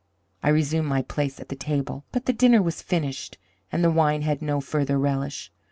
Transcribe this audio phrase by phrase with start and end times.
[0.41, 3.37] I resumed my place at the table; but the dinner was finished,
[3.71, 5.51] and the wine had no further relish.